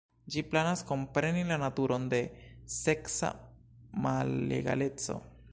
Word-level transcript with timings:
Ĝi 0.35 0.41
planas 0.53 0.79
kompreni 0.91 1.43
la 1.51 1.59
naturon 1.65 2.09
de 2.15 2.23
seksa 2.79 3.33
malegaleco. 4.07 5.23